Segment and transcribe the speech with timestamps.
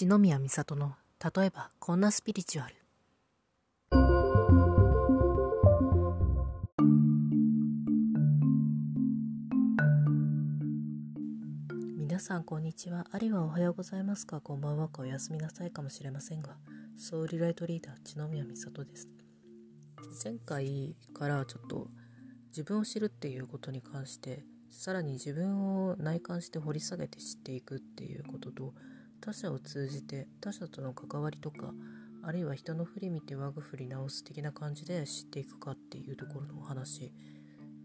[0.00, 2.74] 篠宮美里の例えばこんなスピリチュアル。
[11.98, 13.04] 皆さんこんにちは。
[13.10, 14.40] あるいはおはようございますか。
[14.40, 14.88] こんばんは。
[14.88, 16.56] かおやすみなさいかもしれませんが
[16.96, 19.06] ソウルライトリーダー篠宮美里です。
[20.24, 21.88] 前回からちょっと
[22.48, 28.72] 自分を知るっていうことに関してさらに自分を内観して掘り下げて知っていくっていうことと
[29.20, 31.72] 他者を通じて他者との関わりとか
[32.22, 37.12] あるいは人の振り見て我が振り直す的な感じで知っていくかっていうところのお話。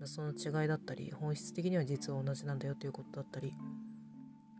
[0.03, 3.53] その違いだったり本質的には実は同じなんだよということだったり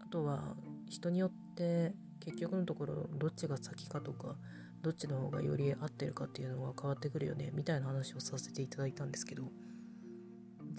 [0.02, 0.56] あとは
[0.88, 4.36] 人によって結局のところどっちが先かとか
[4.82, 9.44] どっちの方がより合ってるかっていうのが変わってくるよねみたいな話をさせていただいたんですけど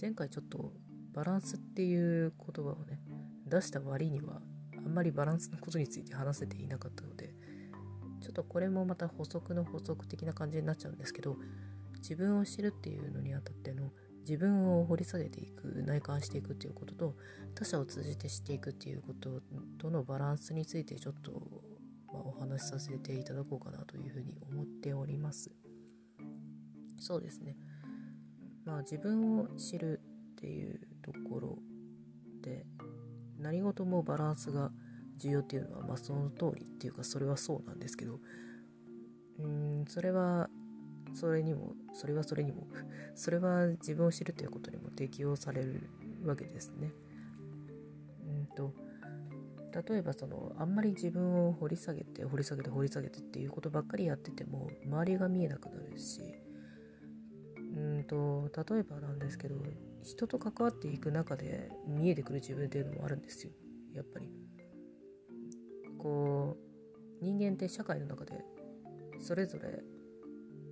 [0.01, 0.73] 前回ちょっと
[1.13, 2.99] バランスっていう言葉をね
[3.47, 4.41] 出した割には
[4.87, 7.35] あんまりバランスのことについて話せていなかったので
[8.23, 11.37] ちょっとこれもまた補足の補足的な感じになっちゃうんですけど
[11.99, 17.15] 自分を知るっていうのにあたっての自分を掘り下げていく内観していくっていうことと
[17.55, 19.41] 他者を通じて知っていくっていうこと
[19.79, 21.33] とのバランスについてちょっと、
[22.13, 25.51] まあ、お話しさせていただこうかなというふうに思っております。
[26.99, 27.57] そうですね。
[28.65, 30.01] まあ自分を知る
[30.33, 31.59] っていうところ
[32.43, 32.67] で
[33.39, 34.71] 何事もバランスが
[35.19, 38.19] 重要っていうのは、まあ、その通りっていうかそれはそうなんですけど
[39.39, 40.49] うんそれは
[41.15, 42.67] それにもそれはそれにも
[43.15, 45.89] それは自分を知るということにも適用される
[46.25, 46.93] わけですね。
[48.27, 48.75] うんと
[49.89, 56.21] 例えばそのあんまり自分を掘り下げて掘り下げて掘り下げてっていうことばっかりやってても周りが見えなくなるし
[57.77, 59.57] うんと例えばなんですけど
[60.03, 63.53] 人と関わっていく中で見えてくる自分っていうのもあるんですよ。
[63.95, 64.31] やっぱり。
[65.99, 66.57] こ
[67.21, 68.45] う人間って社会の中で
[69.19, 69.83] それぞれ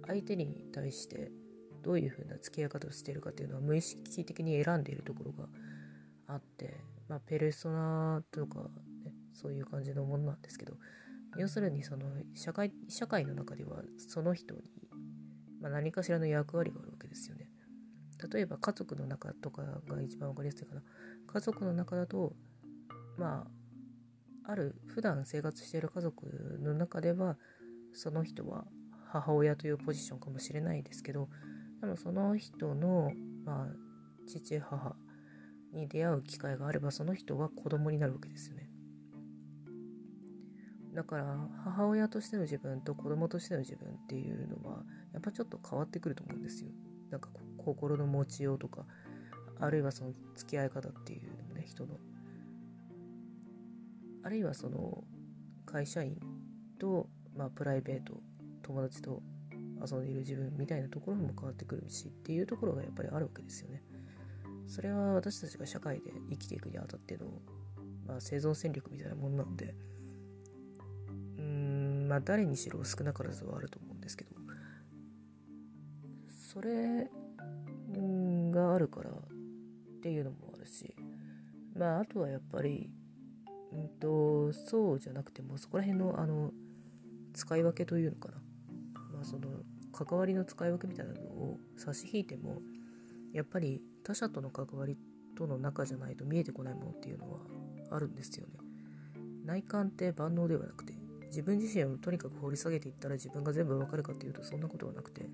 [0.07, 1.33] 相手に対して
[1.83, 5.49] どういうふうな付き合い方をしているかっていうのは無意識的に選んでいるところが
[6.27, 8.61] あって、まあ、ペルソナとか、
[9.05, 10.75] ね、そういう感じのものなんですけど
[11.37, 14.63] 要するにその社会社会の中ではその人に、
[15.65, 17.49] まあ、何かしらの役割があるわけですよね。
[18.31, 20.83] 例えば家族の中とかが一番分かりやすいかな
[21.27, 22.35] 家族の中だと
[23.19, 23.47] ま
[24.47, 26.27] あある普段生活している家族
[26.63, 27.37] の中では
[27.93, 28.67] その人は
[29.11, 31.29] 母親というポジションかもしれないですけど
[31.81, 33.11] でもその人の、
[33.45, 33.67] まあ、
[34.29, 34.95] 父母
[35.73, 38.69] に出会う機会があればその人は子供になるわけですよね
[40.95, 44.83] だから母親としての自分と子供としての自分っていうのは
[45.13, 46.71] やっぱちょっと変わってくると思うんですよ
[47.11, 47.29] なんか
[47.59, 48.85] 心の持ちようとか
[49.61, 51.97] あるいはその付き合い方っていうのもね人の
[54.23, 55.05] あるいはその
[55.67, 56.17] 会社員
[56.79, 58.21] と、まあ、プライベート
[58.63, 59.23] 友達と
[59.85, 63.83] 遊んでいる自分みたいなところも変わってくるしっていうところがやっぱりあるわけですよね。
[64.67, 67.27] それは私たちが社会で生きていくにあたっての、
[68.07, 69.75] まあ、生存戦略みたいなものなので
[72.05, 74.31] まあ誰にしろ少なからずはあると思うんですけど。
[76.29, 77.11] それ
[78.53, 79.15] があるからっ
[80.03, 80.95] ていうのもあるし。
[81.77, 82.91] まああとはやっぱり
[83.73, 86.53] うんとそうじゃなくてもそこら辺のあの
[87.33, 88.41] 使い分けというのかな。
[89.13, 89.49] まあその
[89.93, 92.63] 関わりの使い分けみたいなのを差し引いても
[93.33, 94.97] やっぱり他者との関わり
[95.37, 97.41] との中じゃないと見えてこないものっていうのは
[97.91, 98.53] あるんですよね。
[99.45, 100.94] 内観って万能ではなくて
[101.35, 105.29] 自分自身をとにかく掘り下げていったら自分が全部わかるかっていうとそんなことはなくて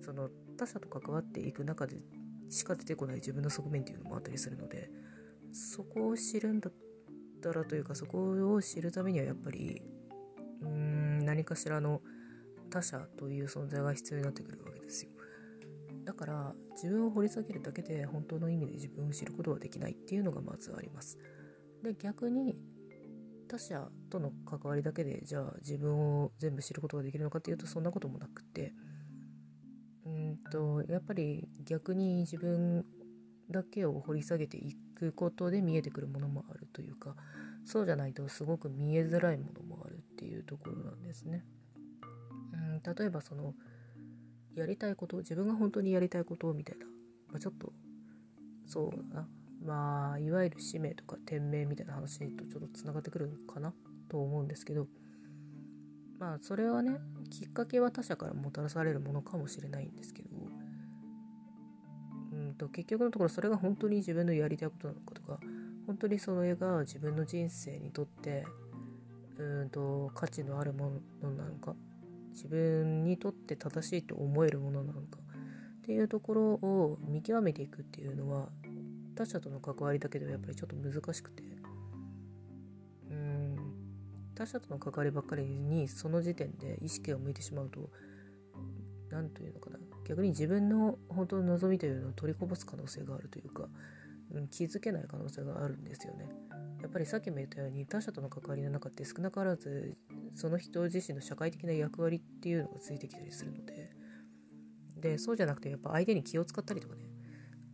[0.00, 1.96] その他者と関わっていく中で
[2.48, 4.90] しか出てこない自分の側面っていうのもあったりするので
[5.52, 6.72] そこを知るんだっ
[7.42, 9.82] たらというかそこを知るためにはやっぱり
[10.62, 12.00] うーん何かしらの
[12.70, 15.10] 他者という存在が必要になってくるわけですよ。
[16.04, 21.18] だから自分を掘り下げるだけで本当の意味で自分を知ることはできないっていうのがまずあります。
[21.82, 22.56] で逆に
[23.46, 28.72] 他者との関わりだけでじゃあ自分を全部知ることができるのかっていうとそんなこともなくて。
[30.06, 32.86] うんとやっぱり逆に自分
[33.50, 37.16] だけを掘り下げていくことで見えてくるものもあるというか
[37.64, 41.44] そうじゃないとすごく見えづらいものもあるっていうところなんですね。
[42.52, 43.54] うん例えばその
[44.54, 46.86] やりたいこと自分が本当にやりたいことみたいな、
[47.28, 47.72] まあ、ちょっと
[48.64, 49.28] そうだな。
[49.64, 53.72] まあいわゆる使命とか天命みたいな話とちょっとつながってくるかな
[54.08, 54.86] と思うんですけど
[56.18, 56.98] まあそれはね
[57.30, 60.28] きっかけは他者からもたらされるものかもしれないんですけど
[62.32, 65.38] うんと結局のところそれが本当に自分のやりたいことなのかとか
[65.86, 68.44] 本当にそれが自分の人生にとって
[69.38, 71.74] うんと価値のあるものなのか
[72.32, 75.18] 自分にとって正しいと思えるものなのか
[75.78, 78.48] っていうところを見極めていくっていうのは
[79.16, 81.42] 他者との関わりだけではやっぱりちょっと難しくて。
[83.10, 83.56] うん。
[84.34, 87.90] 他者との関わりばっかりにその時点で意識が向いてしまうと
[89.10, 89.78] 何というのかな。
[90.04, 93.68] 逆に自分の本当の望みというのを取りこぼす可能性があるというか、
[94.32, 96.28] うん、気づけない可能性があるんですよね。
[96.82, 99.96] やっぱりさっきも言ったように他者との関わりの中って少なからず
[100.32, 103.90] その人自身の社会的な役割っていうのがついてきたりするので。
[104.96, 107.02] でそうじゃなくてやっぱ相手に気を使ったりとかね。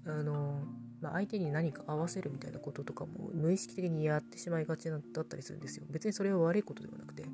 [0.07, 0.67] あの、
[1.03, 5.85] まあ、相手に何か合わせるみたいなこととかも無意識的にやってしまいがちだったりするんですよ。
[5.91, 7.25] 別にそれは悪いことではなくて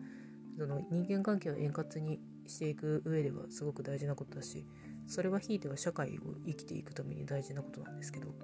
[0.58, 4.64] その人間関係を円滑にしていく上ではすごく大事なことだし
[5.06, 8.34] それはひいては社会を生きていくために大事なことなんですけど。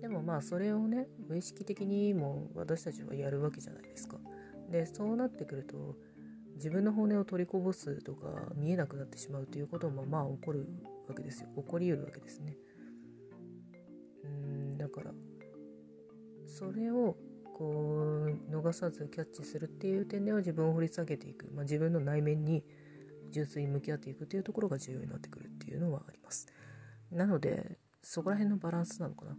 [0.00, 4.16] でもまあそれをね無意識的にも私たちはやるわけじゃないですか。
[4.70, 5.94] でそうなってくると
[6.54, 10.66] 自分の骨を取りこぼすとか見えなくなってしまうということもまあ起こる
[11.06, 11.48] わけですよ。
[11.54, 12.56] 起こりうるわけですね。
[14.24, 15.12] うんだから。
[16.46, 17.16] それを
[17.54, 22.64] こう逃さずキャッチするっていう点では自分を掘り下げていく、まあ、自分の内面に
[23.30, 26.46] 純粋に向き合っていくっていうところが重要になってくるっていうのはあります。
[27.12, 29.36] なのでそこら辺のバランスなのかな。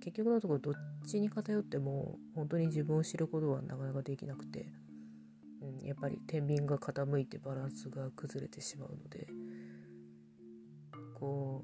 [0.00, 0.74] 結局のところどっ
[1.06, 4.66] ちに偏っても本当に自分を知ることはなかなかできなくて、
[5.62, 9.26] うん、やっぱり天秤が傾いてバランスが崩れてしまうので
[11.14, 11.63] こ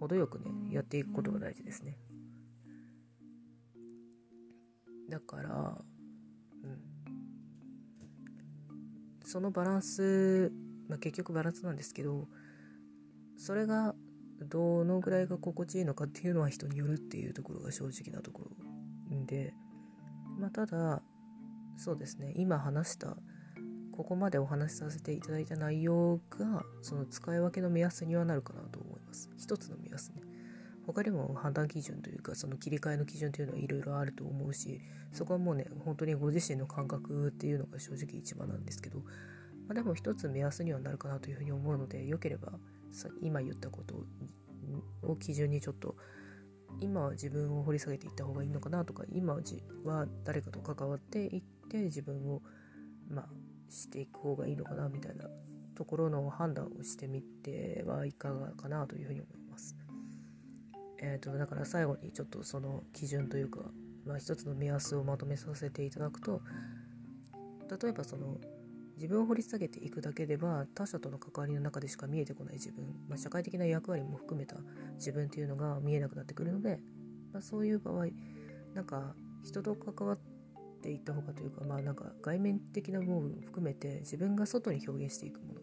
[0.00, 1.98] 程よくねやっていくことが大事ですね。
[5.08, 5.78] だから、
[6.62, 6.80] うん、
[9.24, 10.52] そのバランス、
[10.88, 12.28] まあ、結局バランスなんですけど
[13.36, 13.94] それが
[14.40, 18.50] どのぐらいが心地いいのかっていうのは人によるっていうところが正直なところ
[19.30, 19.54] で、
[20.38, 21.02] まあ、ただ
[21.76, 23.16] そうですね今話した
[23.92, 29.30] ここまでお話しさせていただいた内容がその使い分けの目安にはなるかなと思います。
[29.36, 30.22] 一つの目安ね
[30.86, 34.80] 他にも判断基準というかその切り替えの基準というのはいろいろあると思うし
[35.12, 39.04] そこはもうね本当にご自身の感覚っていうのが正直一番なんですけど、ま
[39.70, 42.52] あ、でも一つ目安にはなるかなというふうに思うのでよければ
[43.20, 43.94] 今言ったこと
[45.02, 45.96] を基準にちょっと
[46.80, 49.34] 今は自分を掘り下げていった方がいいのかなとか今
[49.84, 52.42] は誰かと関わっていって自分を
[53.08, 53.28] まあ
[53.68, 55.26] していく方がいいのかなみたいな
[55.76, 59.49] ところの判断をしてみてはいかがかなというふうに思います。
[61.02, 63.60] え、ー、とだから最後にちょっとその基準というか、
[64.06, 66.42] まあ、一つの目安をまとめさせていただくと
[67.82, 68.36] 例えばその
[68.96, 74.56] 自分を掘り下げていくだけでは他者との関わりの中でしか見えてこない自分、まあ、社会的な役割も含めた
[74.96, 76.80] 自分っていうのが見えなくなってくるので、
[77.32, 78.08] まあ、そういう場合
[78.74, 80.18] なんか人と関わっ
[80.82, 85.60] ていった方がというかまあなんか外面的な部分を含めて自分が外に表現していくもの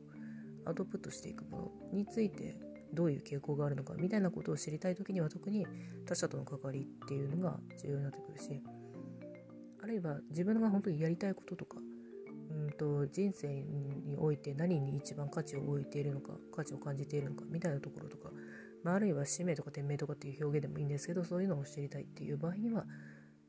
[0.66, 2.56] アウトプットしていくものについて
[2.94, 5.66] どういう傾向があるのかみたいなことを知りたい時には特に
[6.06, 8.62] 他者との関わりっていうのが重要になってくるし
[9.84, 11.78] あるいは自分が本当にやりたいこととか
[12.50, 18.32] うんと人生において何に一番価値を置いているのか価値を感じているのかみたいなところとか、
[18.84, 22.86] まあ、あるいは使命とか店名とかっていう表現でもいいんですけどそういうのを知りたいっていう場合には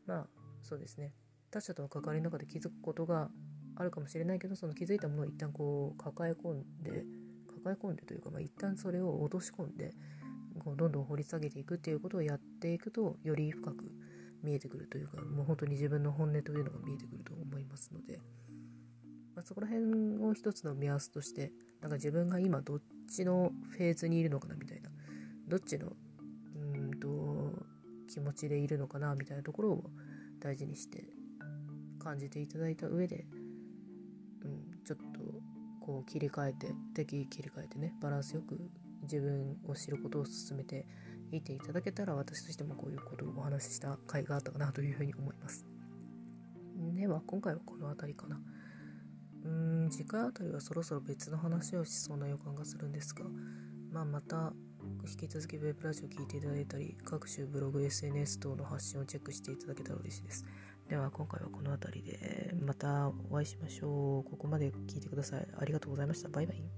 [0.07, 0.27] まあ
[0.63, 1.13] そうですね。
[1.51, 3.31] 他者との関わりの中で気づくことが
[3.77, 7.05] あるかもしれないけどその気づいたものを一旦こう抱え込んで
[7.59, 9.95] 抱え込んでというか、まあ、一旦それを落とし込んで
[10.59, 13.93] こうどんどん掘り下げていくっていうことをやっていくとより深く
[14.43, 18.21] 見えてくるというかもう本当に自分の本音というのが見えてくると思いますので。
[19.39, 24.91] まあ、そこら辺を一つの目安としてなんか自分が今どっちのフェーズにいるのかなみたいな
[25.47, 25.93] どっちの
[26.57, 27.53] うんと
[28.09, 29.85] 気持ちでいるのかなみたいなところを
[30.41, 31.05] 大事にして
[32.01, 33.27] 感じていただいた上で、
[34.43, 35.18] うん、ちょっと
[35.89, 38.61] こう切り替えて適宜切り替えてねバランスよく
[39.05, 40.85] 自分を知ることを進めて
[41.33, 45.65] いていただけたら私としてもこういうことをお話しした回があったかなというふうに思います。
[46.95, 48.39] では今回はこの辺りかな。
[49.45, 53.25] うーん次回あたりはそろそろ別の話をしそうな予感がするんですが、
[53.91, 54.53] まあ、また
[55.09, 60.45] 引き続きウェブラジオ聞いていただいたり各種ブログ SNS 等の発信をチェックしていただけたら嬉しいです
[60.89, 64.31] では今回はこの辺りでまたお会いしましょう。
[64.31, 65.47] ここまで聞いてください。
[65.59, 66.31] ありがとうございました。
[66.31, 66.78] バイバイ。